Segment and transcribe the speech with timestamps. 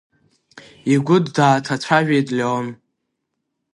[0.93, 2.67] Игәы дааҭацәажәеит Леон.